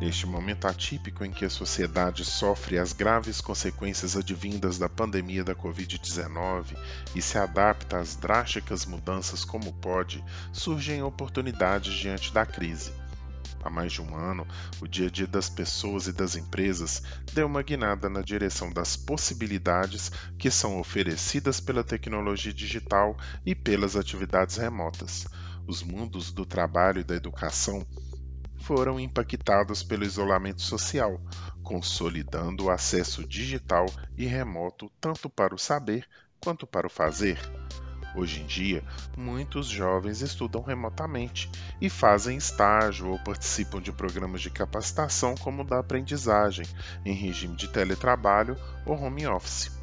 Neste 0.00 0.26
momento 0.26 0.66
atípico 0.66 1.24
em 1.24 1.32
que 1.32 1.44
a 1.44 1.50
sociedade 1.50 2.24
sofre 2.24 2.78
as 2.78 2.92
graves 2.92 3.40
consequências 3.40 4.16
advindas 4.16 4.78
da 4.78 4.88
pandemia 4.88 5.42
da 5.42 5.56
Covid-19 5.56 6.76
e 7.16 7.20
se 7.20 7.36
adapta 7.36 7.98
às 7.98 8.14
drásticas 8.14 8.86
mudanças 8.86 9.44
como 9.44 9.72
pode, 9.72 10.24
surgem 10.52 11.02
oportunidades 11.02 11.94
diante 11.94 12.32
da 12.32 12.46
crise. 12.46 12.92
Há 13.60 13.68
mais 13.68 13.92
de 13.92 14.00
um 14.00 14.14
ano, 14.14 14.46
o 14.80 14.86
dia 14.86 15.08
a 15.08 15.10
dia 15.10 15.26
das 15.26 15.48
pessoas 15.48 16.06
e 16.06 16.12
das 16.12 16.36
empresas 16.36 17.02
deu 17.34 17.48
uma 17.48 17.62
guinada 17.62 18.08
na 18.08 18.22
direção 18.22 18.72
das 18.72 18.96
possibilidades 18.96 20.12
que 20.38 20.48
são 20.48 20.78
oferecidas 20.78 21.58
pela 21.58 21.82
tecnologia 21.82 22.52
digital 22.52 23.18
e 23.44 23.52
pelas 23.52 23.96
atividades 23.96 24.56
remotas. 24.58 25.26
Os 25.66 25.82
mundos 25.82 26.30
do 26.30 26.46
trabalho 26.46 27.00
e 27.00 27.04
da 27.04 27.16
educação 27.16 27.84
foram 28.58 28.98
impactados 28.98 29.82
pelo 29.82 30.04
isolamento 30.04 30.62
social, 30.62 31.20
consolidando 31.62 32.64
o 32.64 32.70
acesso 32.70 33.26
digital 33.26 33.86
e 34.16 34.26
remoto 34.26 34.90
tanto 35.00 35.28
para 35.30 35.54
o 35.54 35.58
saber 35.58 36.06
quanto 36.40 36.66
para 36.66 36.86
o 36.86 36.90
fazer. 36.90 37.38
Hoje 38.14 38.40
em 38.40 38.46
dia, 38.46 38.82
muitos 39.16 39.68
jovens 39.68 40.22
estudam 40.22 40.62
remotamente 40.62 41.50
e 41.80 41.88
fazem 41.90 42.36
estágio 42.36 43.10
ou 43.10 43.18
participam 43.18 43.80
de 43.80 43.92
programas 43.92 44.40
de 44.40 44.50
capacitação 44.50 45.34
como 45.36 45.62
o 45.62 45.64
da 45.64 45.78
aprendizagem, 45.78 46.66
em 47.04 47.14
regime 47.14 47.54
de 47.54 47.68
teletrabalho 47.68 48.56
ou 48.84 49.00
home 49.00 49.26
office. 49.26 49.77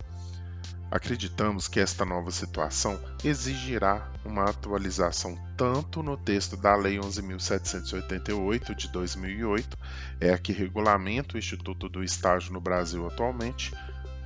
Acreditamos 0.91 1.67
que 1.67 1.80
esta 1.80 2.05
nova 2.05 2.31
situação 2.31 2.99
exigirá 3.23 4.12
uma 4.23 4.45
atualização 4.45 5.38
tanto 5.58 6.03
no 6.03 6.16
texto 6.16 6.55
da 6.55 6.75
Lei 6.75 6.98
11.788 6.98 8.75
de 8.75 8.88
2008, 8.89 9.77
é 10.20 10.31
a 10.31 10.38
que 10.38 10.53
regulamenta 10.53 11.36
o 11.36 11.38
Instituto 11.39 11.89
do 11.89 12.03
Estágio 12.03 12.53
no 12.53 12.61
Brasil 12.61 13.06
atualmente, 13.08 13.73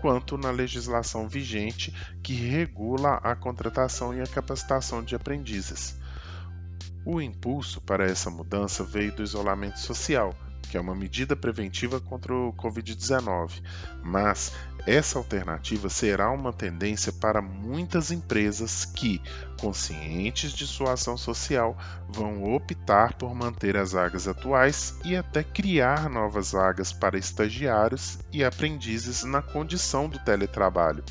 quanto 0.01 0.37
na 0.37 0.51
legislação 0.51 1.27
vigente 1.27 1.93
que 2.21 2.33
regula 2.33 3.15
a 3.15 3.35
contratação 3.35 4.13
e 4.13 4.21
a 4.21 4.27
capacitação 4.27 5.01
de 5.01 5.15
aprendizes. 5.15 5.97
O 7.05 7.21
impulso 7.21 7.81
para 7.81 8.05
essa 8.05 8.29
mudança 8.29 8.83
veio 8.83 9.15
do 9.15 9.23
isolamento 9.23 9.79
social 9.79 10.35
que 10.69 10.77
é 10.77 10.79
uma 10.79 10.95
medida 10.95 11.35
preventiva 11.35 11.99
contra 11.99 12.33
o 12.33 12.53
Covid-19, 12.53 13.61
mas 14.03 14.53
essa 14.85 15.17
alternativa 15.17 15.89
será 15.89 16.31
uma 16.31 16.53
tendência 16.53 17.11
para 17.11 17.41
muitas 17.41 18.11
empresas 18.11 18.85
que, 18.85 19.21
conscientes 19.59 20.53
de 20.53 20.65
sua 20.67 20.93
ação 20.93 21.17
social, 21.17 21.77
vão 22.07 22.53
optar 22.53 23.13
por 23.15 23.33
manter 23.33 23.75
as 23.75 23.91
vagas 23.91 24.27
atuais 24.27 24.97
e 25.03 25.15
até 25.15 25.43
criar 25.43 26.09
novas 26.09 26.51
vagas 26.51 26.93
para 26.93 27.17
estagiários 27.17 28.19
e 28.31 28.43
aprendizes 28.43 29.23
na 29.23 29.41
condição 29.41 30.07
do 30.07 30.19
teletrabalho. 30.19 31.03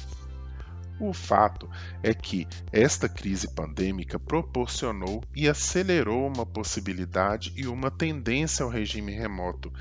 O 1.01 1.13
fato 1.13 1.69
é 2.03 2.13
que 2.13 2.47
esta 2.73 3.09
crise 3.09 3.55
pandêmica 3.55 4.19
proporcionou 4.19 5.23
e 5.35 5.49
acelerou 5.49 6.27
uma 6.27 6.45
possibilidade 6.45 7.53
e 7.57 7.67
uma 7.67 7.91
tendência 7.91 8.65
ao 8.65 8.71
regime 8.71 9.13
remoto, 9.13 9.73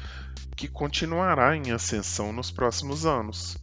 que 0.55 0.67
continuará 0.67 1.55
em 1.55 1.71
ascensão 1.71 2.31
nos 2.31 2.51
próximos 2.51 3.05
anos. 3.05 3.57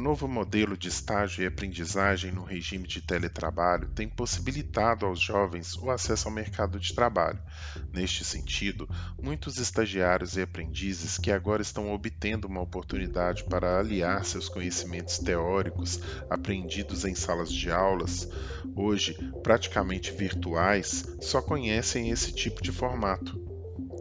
Novo 0.00 0.26
modelo 0.26 0.76
de 0.76 0.88
estágio 0.88 1.42
e 1.42 1.46
aprendizagem 1.46 2.32
no 2.32 2.42
regime 2.42 2.88
de 2.88 3.00
teletrabalho 3.00 3.88
tem 3.88 4.08
possibilitado 4.08 5.04
aos 5.04 5.20
jovens 5.20 5.76
o 5.76 5.90
acesso 5.90 6.26
ao 6.26 6.34
mercado 6.34 6.80
de 6.80 6.94
trabalho. 6.94 7.38
Neste 7.92 8.24
sentido, 8.24 8.88
muitos 9.22 9.58
estagiários 9.58 10.36
e 10.36 10.42
aprendizes 10.42 11.18
que 11.18 11.30
agora 11.30 11.62
estão 11.62 11.92
obtendo 11.92 12.48
uma 12.48 12.62
oportunidade 12.62 13.44
para 13.44 13.78
aliar 13.78 14.24
seus 14.24 14.48
conhecimentos 14.48 15.18
teóricos 15.18 16.00
aprendidos 16.28 17.04
em 17.04 17.14
salas 17.14 17.52
de 17.52 17.70
aulas, 17.70 18.28
hoje 18.74 19.14
praticamente 19.42 20.12
virtuais, 20.12 21.04
só 21.20 21.42
conhecem 21.42 22.10
esse 22.10 22.32
tipo 22.32 22.62
de 22.62 22.72
formato. 22.72 23.49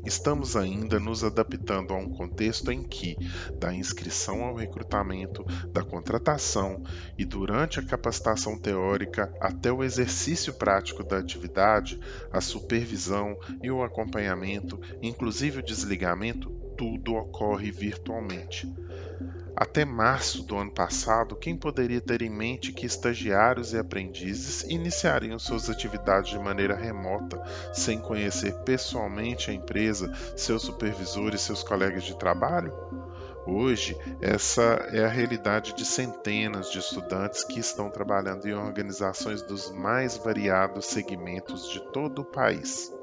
Estamos 0.05 0.55
ainda 0.55 0.99
nos 0.99 1.23
adaptando 1.23 1.93
a 1.93 1.97
um 1.97 2.09
contexto 2.09 2.71
em 2.71 2.83
que, 2.83 3.17
da 3.59 3.73
inscrição 3.73 4.43
ao 4.43 4.55
recrutamento, 4.55 5.43
da 5.71 5.83
contratação 5.83 6.83
e 7.17 7.25
durante 7.25 7.79
a 7.79 7.85
capacitação 7.85 8.57
teórica 8.57 9.31
até 9.39 9.71
o 9.71 9.83
exercício 9.83 10.53
prático 10.53 11.03
da 11.03 11.17
atividade, 11.17 11.99
a 12.31 12.41
supervisão 12.41 13.37
e 13.61 13.69
o 13.69 13.83
acompanhamento, 13.83 14.79
inclusive 15.01 15.59
o 15.59 15.63
desligamento, 15.63 16.49
tudo 16.77 17.15
ocorre 17.15 17.71
virtualmente. 17.71 18.71
Até 19.59 19.83
março 19.83 20.41
do 20.43 20.57
ano 20.57 20.71
passado, 20.71 21.35
quem 21.35 21.53
poderia 21.53 21.99
ter 21.99 22.21
em 22.21 22.29
mente 22.29 22.71
que 22.71 22.85
estagiários 22.85 23.73
e 23.73 23.77
aprendizes 23.77 24.63
iniciariam 24.63 25.37
suas 25.37 25.69
atividades 25.69 26.31
de 26.31 26.39
maneira 26.39 26.77
remota, 26.77 27.37
sem 27.73 27.99
conhecer 27.99 28.53
pessoalmente 28.59 29.51
a 29.51 29.53
empresa, 29.53 30.13
seus 30.37 30.61
supervisores 30.61 31.41
e 31.41 31.43
seus 31.43 31.61
colegas 31.61 32.05
de 32.05 32.17
trabalho? 32.17 32.71
Hoje, 33.45 33.97
essa 34.21 34.61
é 34.93 35.03
a 35.03 35.09
realidade 35.09 35.75
de 35.75 35.83
centenas 35.83 36.71
de 36.71 36.79
estudantes 36.79 37.43
que 37.43 37.59
estão 37.59 37.89
trabalhando 37.89 38.47
em 38.47 38.53
organizações 38.53 39.41
dos 39.41 39.69
mais 39.71 40.15
variados 40.15 40.85
segmentos 40.85 41.69
de 41.69 41.81
todo 41.91 42.21
o 42.21 42.25
país. 42.25 42.97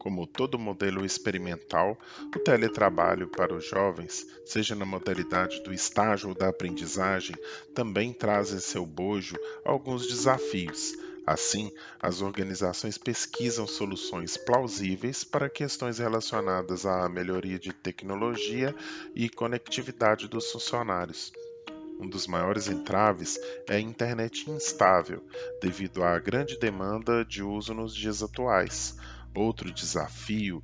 Como 0.00 0.26
todo 0.26 0.58
modelo 0.58 1.04
experimental, 1.04 1.94
o 2.34 2.38
teletrabalho 2.38 3.28
para 3.28 3.54
os 3.54 3.68
jovens, 3.68 4.26
seja 4.46 4.74
na 4.74 4.86
modalidade 4.86 5.62
do 5.62 5.74
estágio 5.74 6.30
ou 6.30 6.34
da 6.34 6.48
aprendizagem, 6.48 7.36
também 7.74 8.10
traz 8.10 8.50
em 8.50 8.60
seu 8.60 8.86
bojo 8.86 9.36
alguns 9.62 10.06
desafios. 10.06 10.94
Assim, 11.26 11.70
as 12.00 12.22
organizações 12.22 12.96
pesquisam 12.96 13.66
soluções 13.66 14.38
plausíveis 14.38 15.22
para 15.22 15.50
questões 15.50 15.98
relacionadas 15.98 16.86
à 16.86 17.06
melhoria 17.06 17.58
de 17.58 17.74
tecnologia 17.74 18.74
e 19.14 19.28
conectividade 19.28 20.28
dos 20.28 20.50
funcionários. 20.50 21.30
Um 22.00 22.08
dos 22.08 22.26
maiores 22.26 22.68
entraves 22.68 23.38
é 23.68 23.76
a 23.76 23.80
internet 23.80 24.50
instável, 24.50 25.22
devido 25.60 26.02
à 26.02 26.18
grande 26.18 26.58
demanda 26.58 27.22
de 27.22 27.42
uso 27.42 27.74
nos 27.74 27.94
dias 27.94 28.22
atuais. 28.22 28.96
Outro 29.34 29.72
desafio 29.72 30.62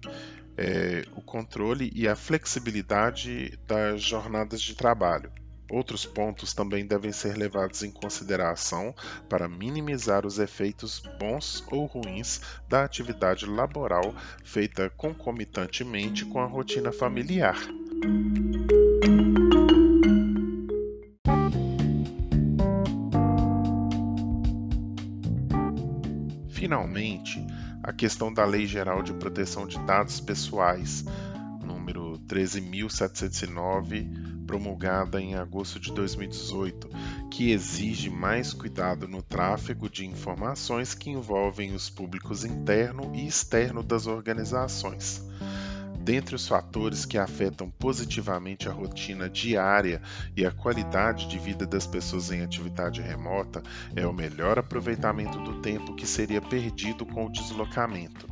é 0.57 1.05
o 1.15 1.21
controle 1.21 1.91
e 1.95 2.09
a 2.09 2.17
flexibilidade 2.17 3.59
das 3.67 4.03
jornadas 4.03 4.61
de 4.61 4.75
trabalho. 4.75 5.31
Outros 5.71 6.07
pontos 6.07 6.55
também 6.55 6.87
devem 6.87 7.11
ser 7.11 7.37
levados 7.37 7.83
em 7.83 7.91
consideração 7.91 8.95
para 9.29 9.49
minimizar 9.49 10.25
os 10.25 10.39
efeitos 10.39 11.03
bons 11.19 11.65
ou 11.71 11.87
ruins 11.87 12.41
da 12.69 12.85
atividade 12.85 13.47
laboral 13.47 14.15
feita 14.45 14.89
concomitantemente 14.91 16.25
com 16.25 16.41
a 16.41 16.47
rotina 16.47 16.93
familiar. 16.93 17.59
Finalmente, 26.57 27.47
a 27.83 27.93
questão 27.93 28.33
da 28.33 28.47
Lei 28.47 28.67
Geral 28.67 29.03
de 29.03 29.13
Proteção 29.13 29.67
de 29.67 29.79
Dados 29.81 30.21
Pessoais, 30.21 31.05
número 31.63 32.19
13.709, 32.27 34.47
promulgada 34.47 35.21
em 35.21 35.35
agosto 35.35 35.79
de 35.79 35.93
2018, 35.93 36.89
que 37.31 37.51
exige 37.51 38.09
mais 38.09 38.55
cuidado 38.55 39.07
no 39.07 39.21
tráfego 39.21 39.91
de 39.91 40.07
informações 40.07 40.95
que 40.95 41.11
envolvem 41.11 41.75
os 41.75 41.91
públicos 41.91 42.43
interno 42.43 43.15
e 43.15 43.27
externo 43.27 43.83
das 43.83 44.07
organizações. 44.07 45.23
Dentre 46.07 46.37
os 46.37 46.47
fatores 46.47 47.05
que 47.05 47.19
afetam 47.19 47.69
positivamente 47.69 48.69
a 48.69 48.73
rotina 48.73 49.29
diária 49.29 50.01
e 50.37 50.47
a 50.47 50.53
qualidade 50.53 51.27
de 51.27 51.37
vida 51.37 51.67
das 51.67 51.85
pessoas 51.85 52.31
em 52.31 52.43
atividade 52.43 53.03
remota 53.03 53.61
é 53.97 54.07
o 54.07 54.13
melhor 54.13 54.57
aproveitamento 54.57 55.37
do 55.41 55.61
tempo 55.61 55.97
que 55.97 56.07
seria 56.07 56.41
perdido 56.41 57.05
com 57.05 57.27
o 57.27 57.33
deslocamento. 57.33 58.25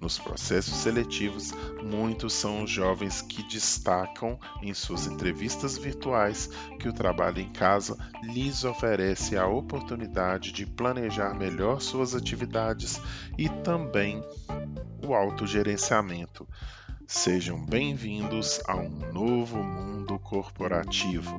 Nos 0.00 0.18
processos 0.18 0.72
seletivos, 0.78 1.52
muitos 1.82 2.32
são 2.32 2.64
os 2.64 2.70
jovens 2.70 3.20
que 3.20 3.42
destacam 3.42 4.40
em 4.62 4.72
suas 4.72 5.06
entrevistas 5.06 5.76
virtuais 5.76 6.48
que 6.80 6.88
o 6.88 6.94
trabalho 6.94 7.40
em 7.40 7.52
casa 7.52 7.94
lhes 8.22 8.64
oferece 8.64 9.36
a 9.36 9.46
oportunidade 9.46 10.50
de 10.50 10.64
planejar 10.64 11.34
melhor 11.34 11.82
suas 11.82 12.14
atividades 12.14 12.98
e 13.36 13.50
também 13.50 14.24
o 15.06 15.12
autogerenciamento. 15.14 16.48
Sejam 17.10 17.64
bem-vindos 17.64 18.60
a 18.66 18.76
um 18.76 18.90
novo 19.14 19.56
mundo 19.62 20.18
corporativo. 20.18 21.38